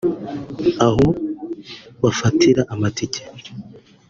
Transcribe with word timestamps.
aho 0.87 1.07
bafatira 2.01 2.61
amatike 2.73 3.21